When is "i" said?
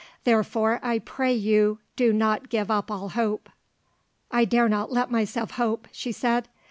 0.81-0.97, 4.31-4.45